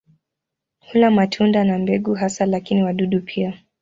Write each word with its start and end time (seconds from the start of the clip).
Hula 0.79 1.11
matunda 1.11 1.63
na 1.63 1.77
mbegu 1.79 2.13
hasa 2.13 2.45
lakini 2.45 2.83
wadudu 2.83 3.21
pia. 3.21 3.63